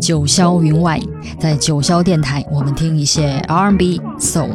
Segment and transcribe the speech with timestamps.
[0.00, 0.98] 九霄云外，
[1.38, 4.50] 在九霄电台，我们听一些 R&B Soul。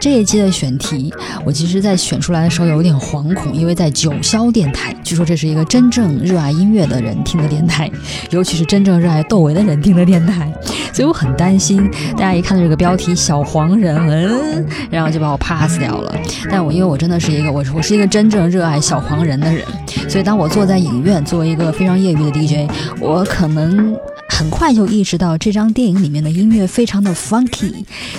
[0.00, 1.12] 这一期的选题，
[1.44, 7.90] 我其实在选出来的时候有点惶恐，因为在九霄电台，据说这是一个真正热爱音乐的人听的电台，
[8.30, 10.52] 尤其是真正热爱窦唯的人听的电台，
[10.92, 16.14] 所以我很担心大家一看到这个标题“小黄人”，嗯，然后就把我 pass 掉了。
[16.50, 19.64] 但我因为我真的是一个我我是一个真正热爱小黄人的人，
[20.08, 23.96] 所以当我坐在影院作为一个非常业余的 DJ，我可能。
[24.34, 27.72] 很快就意识到这张电影里面的音乐非常的 funky，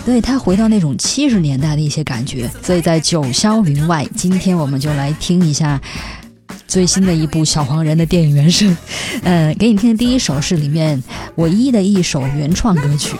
[0.05, 2.49] 所以他回到那种七十年代的一些感觉。
[2.63, 5.79] 所以在九霄云外，今天我们就来听一下
[6.69, 8.75] 最新的一部小黄人的电影原声。
[9.23, 11.03] 嗯，给你听的第一首是里面
[11.35, 13.17] 唯一的一首原创歌曲。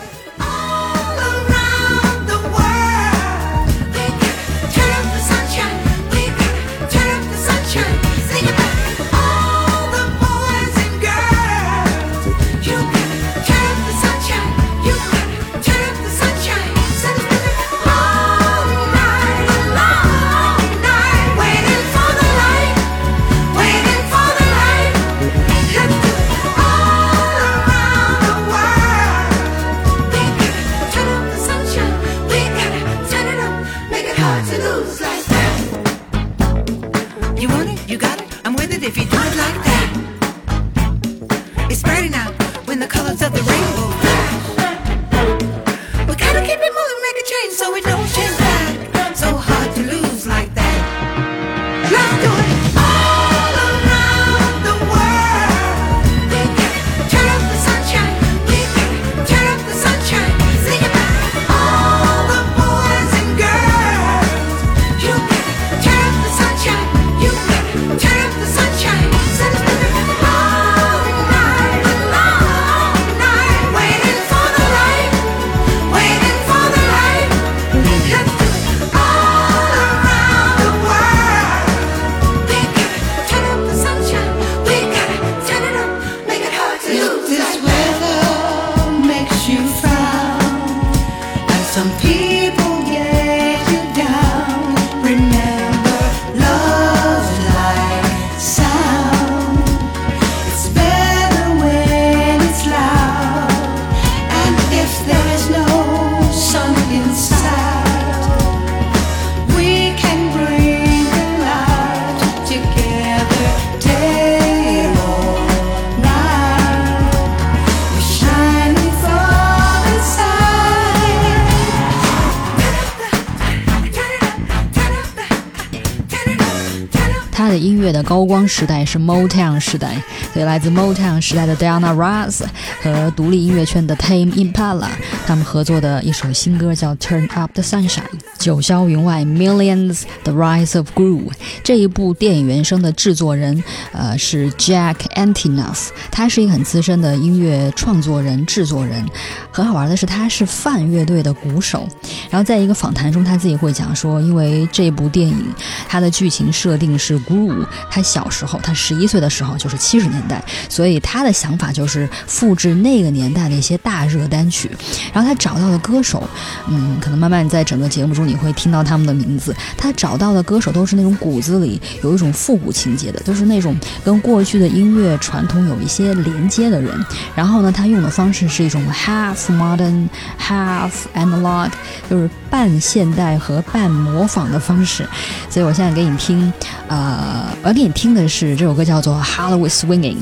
[128.06, 130.00] 高光时代是 Motown 时代，
[130.32, 132.44] 所以来自 Motown 时代的 Diana Ross
[132.80, 134.86] 和独立音乐圈的 Tame Impala，
[135.26, 138.02] 他们合作的一首新歌叫 Turn Up the Sunshine。
[138.46, 141.32] 九霄云外，Millions the Rise of Groove。
[141.64, 149.04] 这一部电影原声的制作人，呃，是 Jack Antonoff，他是一个很资深的音乐创作人、制作人。
[149.50, 151.88] 很好玩的是，他是范乐队的鼓手。
[152.30, 155.52] 然后在一个访谈中，他自己会讲说，因为这部电影
[155.88, 164.70] 它的剧情设定是 Groove，他小时候，他十一岁的时候就是七十年代，所以他的想法就是复制那个年代的一些大热单曲。
[165.12, 166.22] 然后他找到的歌手，
[166.68, 169.54] 嗯，可能慢慢在整个节目中你会听到他们的名字。
[169.76, 173.74] 他找到的歌手都是那种骨子里有一种复古情节的，都是那种
[174.04, 176.94] 跟过去的音乐传统有一些连接的人。
[177.34, 179.46] 然后呢，他用的方式是一种 half。
[179.56, 180.08] Modern
[180.38, 181.70] half analog，
[182.10, 185.08] 就是半现代和半模仿的方式，
[185.48, 186.52] 所以我现在给你听，
[186.88, 190.16] 呃，我要给你听的是这首歌叫做《Hollywood Swinging》，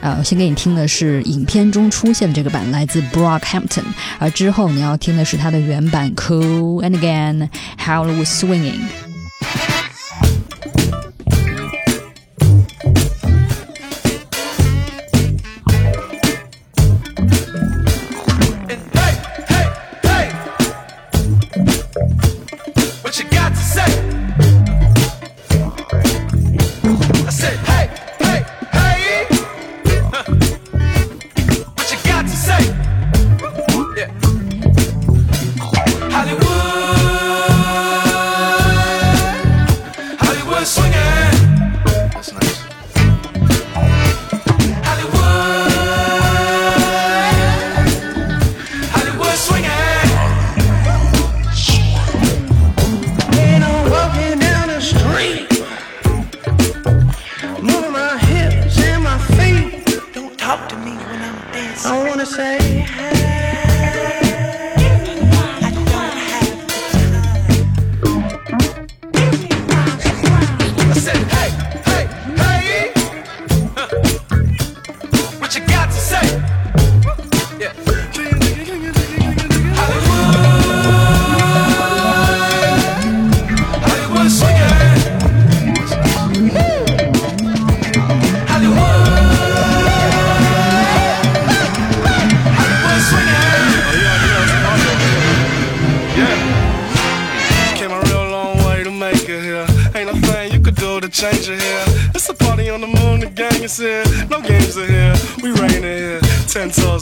[0.00, 3.84] 呃，我先给你听的是影片中出现的这个版，来自 Brockhampton，
[4.18, 8.80] 而之后你要听的是它的原版《Cool and Again Hollywood Swinging》。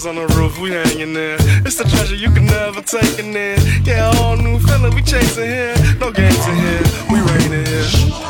[0.07, 1.37] On the roof, we hanging there.
[1.67, 3.59] It's the treasure you can never take in there.
[3.83, 5.75] Yeah, all new feeling we chasing here.
[5.99, 8.28] No games are here, we reign here.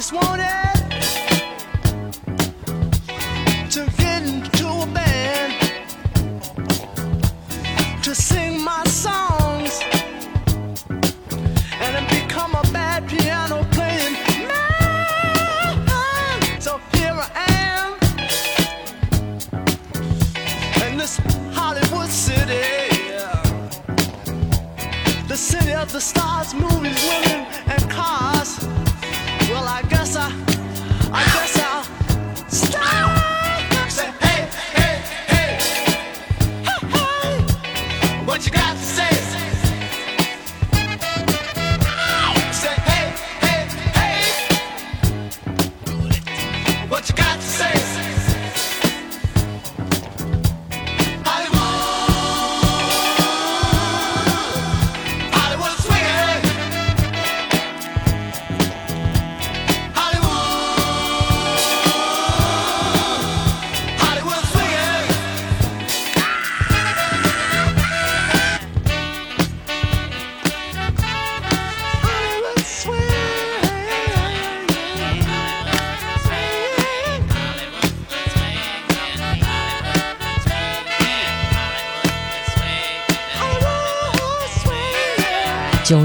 [0.00, 0.59] 九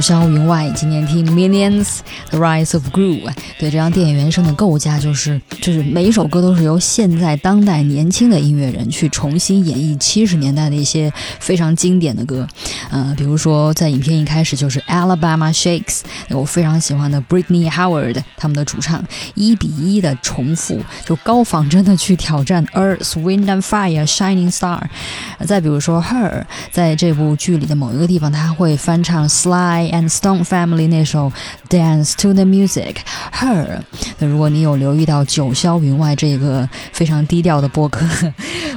[0.06, 3.34] 霄云外，今年听 Millions The Rise of Groove。
[3.58, 12.48] 对这张电影原声的构架，就是就是每一首歌都是由现在当代年轻的音乐人去重新演绎七十年代的一些非常经典的歌。
[12.92, 24.84] 呃，比如说在影片一开始就是 Alabama Shakes，我非常喜欢的 Britney Howard 他们的主唱一比一的重复，就高仿真的去挑战 Earth Wind and Fire Shining Star。
[25.48, 31.32] 再比如说 Her，在这部剧里的某一个地方，他会翻唱 Sly and Stone Family 那首
[31.70, 32.96] Dance to the Music。
[33.34, 33.80] Her，
[34.20, 38.06] 那如果你有留意到九霄云外这个非常低调的播客，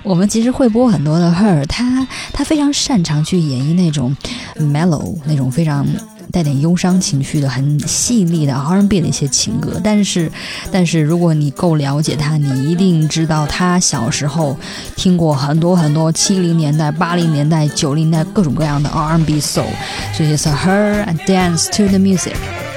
[0.02, 4.16] 我们其实会播很多的 Her，他他非常擅长去演绎那种
[4.56, 5.86] mellow 那种非常。
[6.30, 9.80] 带点忧伤情绪的、很细腻的 R&B 的一些情歌。
[9.82, 10.30] 但是，
[10.70, 14.56] 但是如果你够了解他，你一定知道他小时候
[14.96, 19.64] 听过很多很多七零年代、八零年代、九零代各种各样的 R&B soul。
[20.12, 22.67] 所以是 Her and Dance to the Music。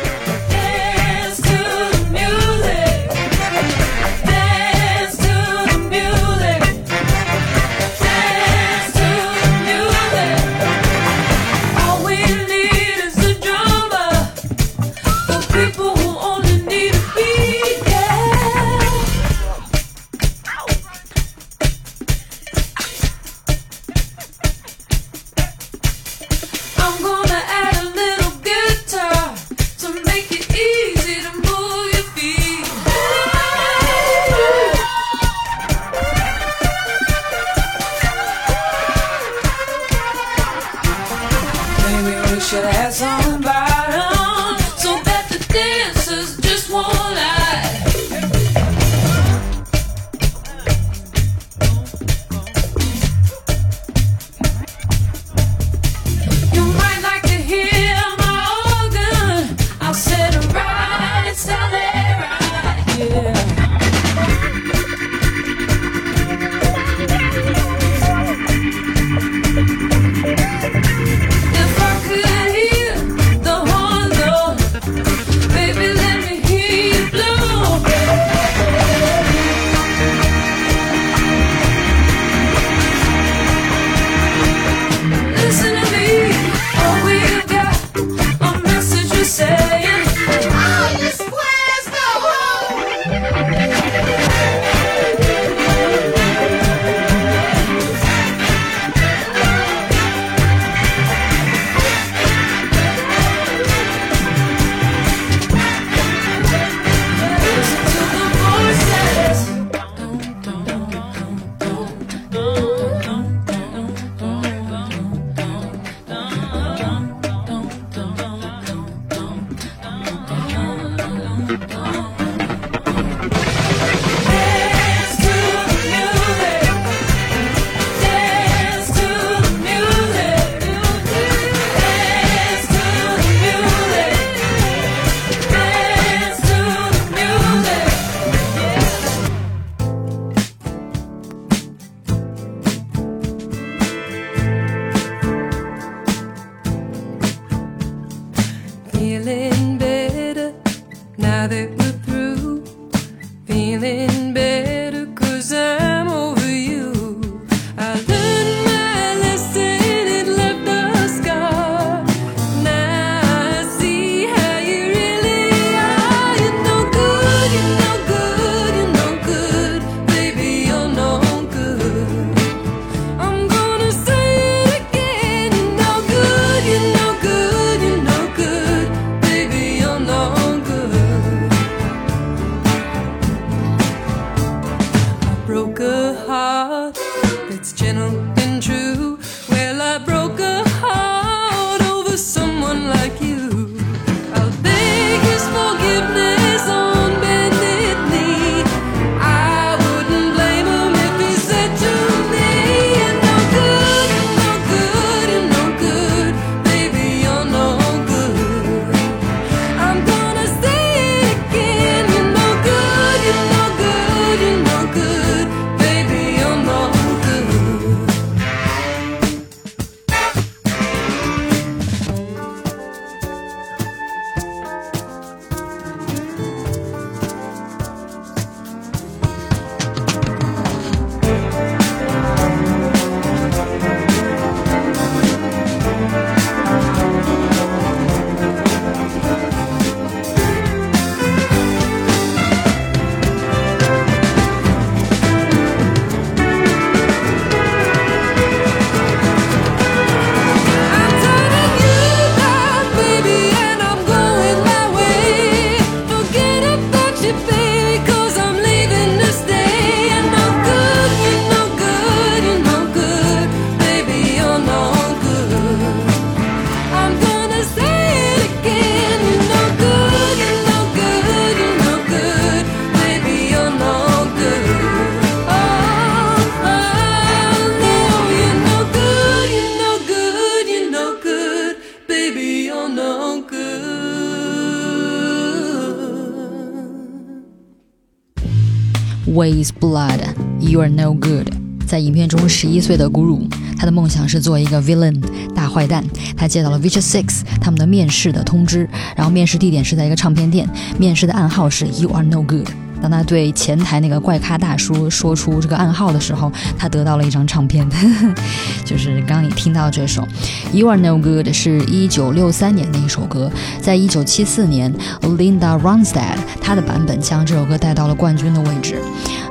[290.71, 291.49] You are no good。
[291.85, 293.45] 在影片中，十一岁的 Guru，
[293.77, 295.21] 他的梦想是做一个 villain
[295.53, 296.01] 大坏蛋。
[296.37, 302.69] 他接到了 Vicious Six 他们的面试的通知，然后面试地点是在一个唱片店，面试的暗号是 You are no good。
[303.01, 307.87] 当他对前台那个怪咖大叔说出这个暗号的时候，他得到了一张唱片，
[308.85, 310.21] 就是刚刚你听到这首
[310.71, 319.01] 《You Are No Good》是一九六三年的一首歌，在一九七四年，Linda Ronstadt 她的版本将这首歌带到了冠军的位置。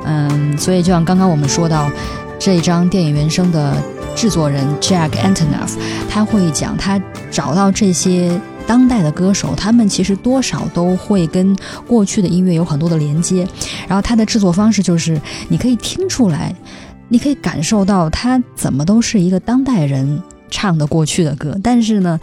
[0.05, 1.91] 嗯，所以就像刚刚我们说到，
[2.39, 3.75] 这张电影原声的
[4.15, 5.75] 制作人 Jack Antonoff
[6.09, 8.31] 他会讲他找到这些。
[8.71, 11.53] 当代的歌手，他们其实多少都会跟
[11.85, 13.45] 过去的音乐有很多的连接，
[13.85, 16.55] 然后他的制作方式就是，你可以听出来，
[17.09, 22.17] 你可以感受到他怎么都是一个当代人唱的过去的歌，但是呢，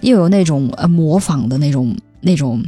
[0.00, 2.64] 又有那种呃模仿的那种那种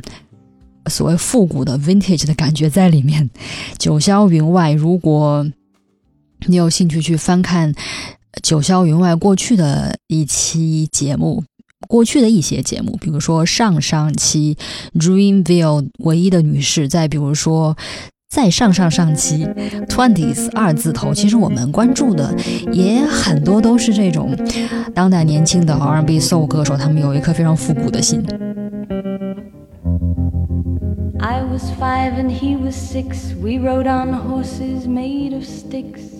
[0.86, 3.30] 所谓复古的 vintage 的感觉在里面。
[3.78, 5.46] 九霄云外，如果
[6.46, 7.72] 你有兴趣去翻看
[8.42, 11.44] 九霄云外过去的一期节目。
[11.90, 14.56] 过去的一些节目，比如说上上期
[14.94, 17.76] Dreamville 唯一的女士，再比如说
[18.28, 19.44] 再上上上期
[19.88, 22.32] Twenties 二字头，其实我们关注的
[22.72, 24.36] 也很多都是这种
[24.94, 28.24] 当代年轻的 R&B Soul 歌手，他们有一颗非常复古的心。
[31.18, 33.34] I was five and he was six.
[33.42, 36.19] We rode on horses made of sticks.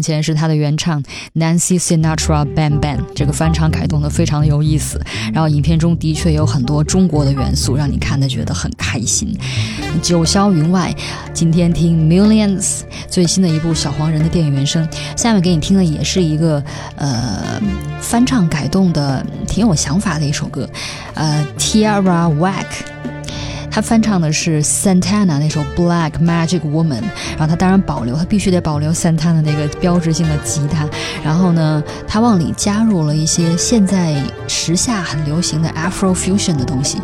[0.00, 1.02] 再往前是他的原唱
[1.34, 4.98] Nancy Sinatra Bang Bang，这个翻唱改动的非常的有意思。
[5.30, 9.36] 然后影片中的确有很多中国的元素，让你看的觉得很开心。
[10.00, 10.94] 九霄云外，
[11.34, 14.88] 今天听 Millions 最新的一部小黄人的电影原声。
[15.16, 16.64] 下面给你听的也是一个
[16.96, 17.60] 呃
[18.00, 20.66] 翻唱改动的挺有想法的一首歌，
[21.12, 22.89] 呃 Tierra Wack。
[23.70, 30.88] 他翻唱的是 Santana 那首 Black Magic Woman，然后他当然保留，他必须得保留 Santana 那个标志性的吉他，
[31.22, 36.98] 然后呢，他往里加入了一些现在时下很流行的 Afro Fusion 的东西。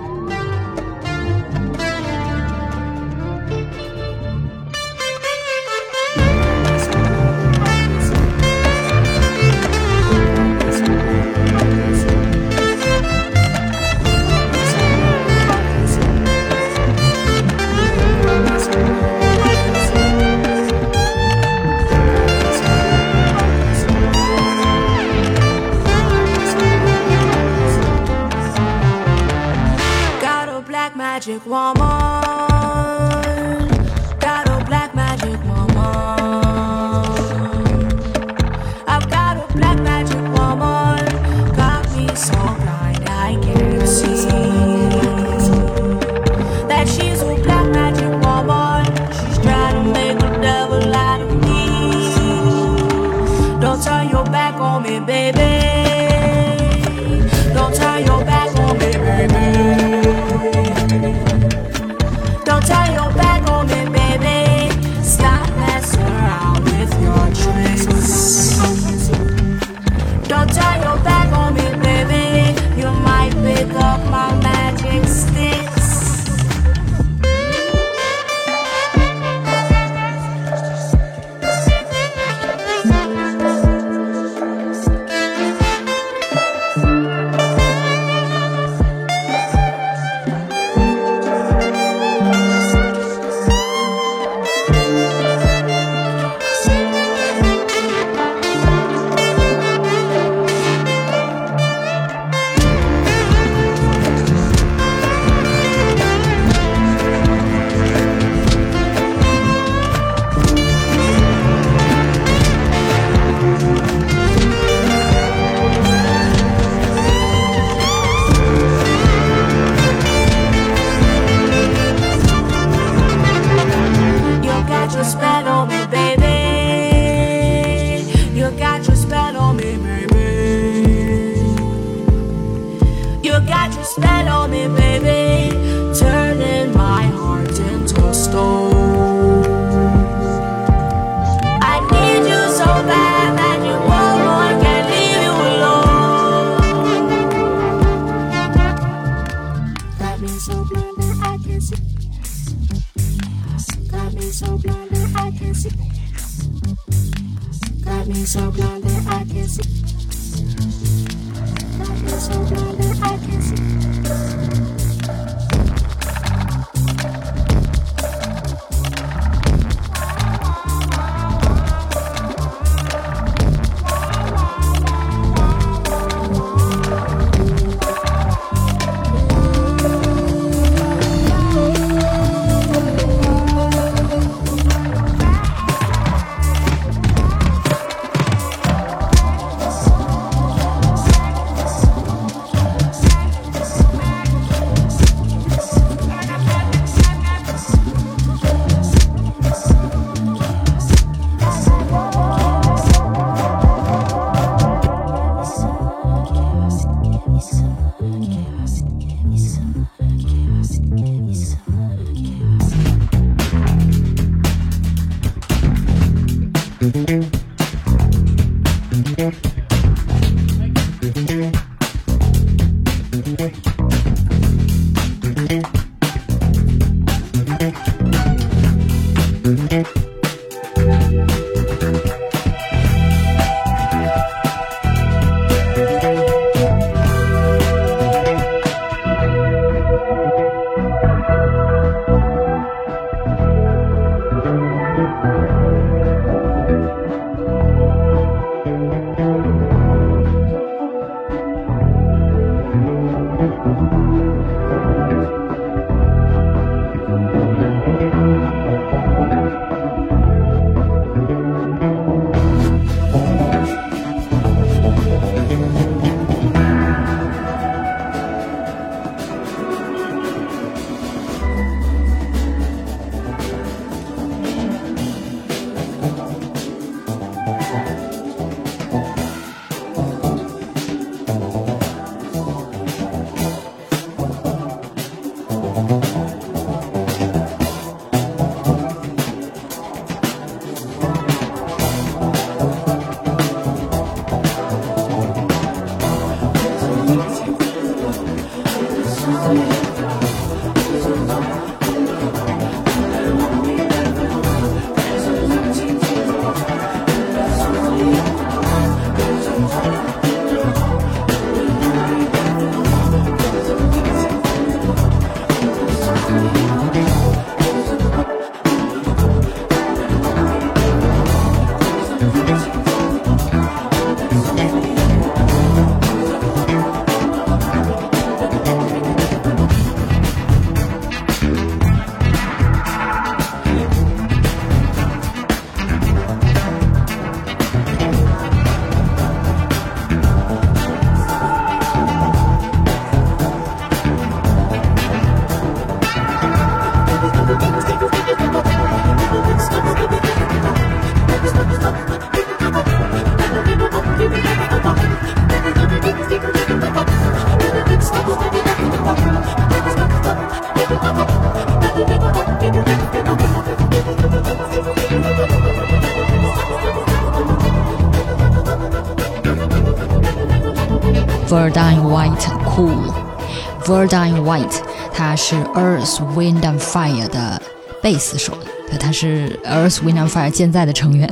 [371.48, 374.82] Verdine White Cool。Verdine White，
[375.14, 377.62] 他是 Earth Wind and Fire 的
[378.02, 378.54] 贝斯手。
[378.88, 381.29] 对，他是 Earth Wind and Fire 健在的成员，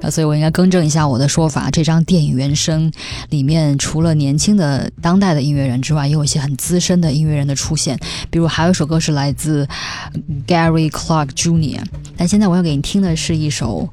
[0.00, 1.70] 啊，所以我应该更正一下我的说法。
[1.70, 2.90] 这张电影原声
[3.28, 7.98] 里面，除了年轻的当代的音乐人之外，也有一些很资深的音乐人的出现。
[8.30, 9.68] 比如还有一首歌是来自
[10.46, 11.82] Gary Clark Jr.，
[12.16, 13.86] 但现在我要给你听的是一首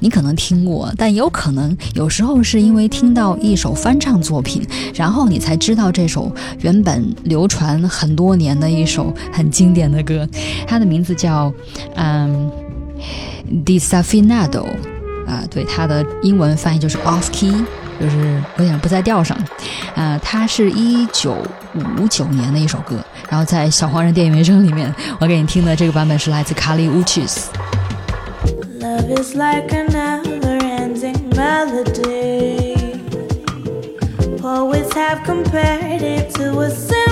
[0.00, 4.62] 你可能听过，但有可能有时候是因为听到一首翻唱作品，
[4.94, 10.28] 然后你才知道这首原本流传很多年的一首很经典的歌。
[10.66, 11.50] 它的名字叫
[11.94, 12.50] 嗯。
[13.64, 14.66] Disafinado
[15.26, 17.52] 啊，对，它的英文翻译就是 off key，
[18.00, 19.36] 就是有点不在调上。
[19.94, 21.36] 啊，它是一九
[21.98, 22.96] 五九年的一首歌，
[23.28, 27.50] 然后在小黄人电影原声里面，我给你听的这个版本是来自卡利乌奇斯。
[35.24, 37.07] conducted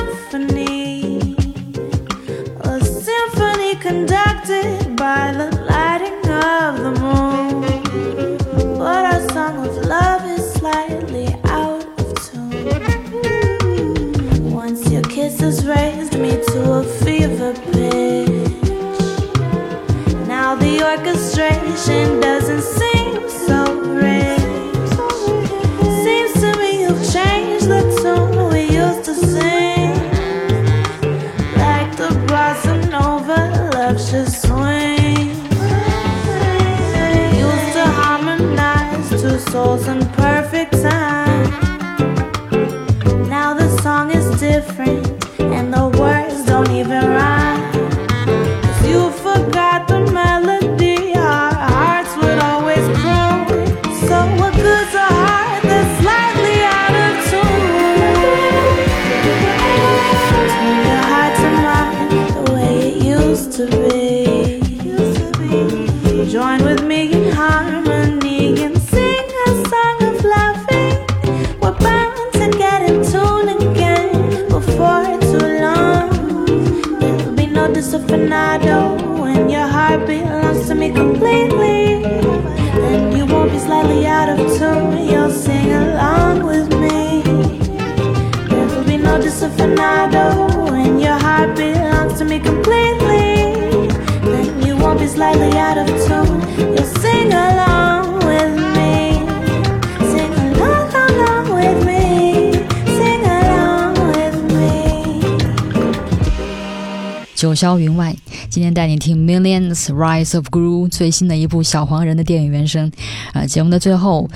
[107.56, 108.14] 霄云外，
[108.50, 112.92] 今天带你听《Millions Rise of Gru》最新的一部小黄人的电影原声。
[113.32, 114.28] 啊、节目的最后，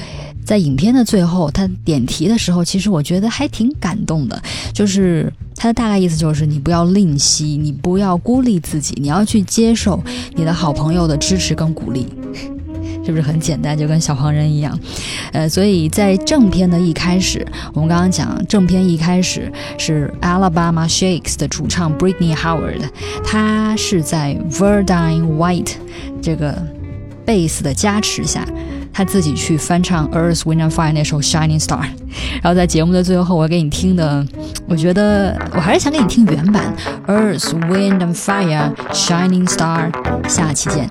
[0.45, 4.43] 在影片的最后，他点题的时候，其实我觉得还挺感动的。
[4.73, 10.03] 就是他的大概意思就是，你不要吝惜，你不要孤立自己，你要去接受
[10.35, 12.07] 你的好朋友的支持跟鼓励。
[13.05, 14.79] 是不是很简单，就跟小黄人一样？
[15.33, 22.83] 呃，所以在正片的一开始，我们刚刚讲正片一开始是 Alabama Shakes 的主唱 Britney Howard，
[23.25, 25.75] 他是在 Verdine White
[26.21, 26.63] 这个
[27.25, 28.47] 贝斯的加持下。
[28.93, 31.85] 他自己去翻唱 Earth, Wind and Fire 那首 Shining Star，
[32.43, 34.27] 然后在节目的最后，我给你听的，
[34.67, 36.75] 我觉得我还是想给你听原版
[37.07, 39.93] Earth, Wind and Fire, Shining Star。
[40.29, 40.91] 下期见。